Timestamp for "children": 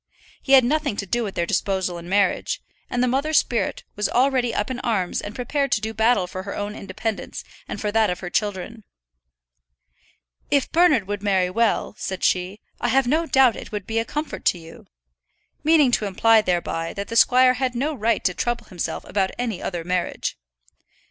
8.31-8.83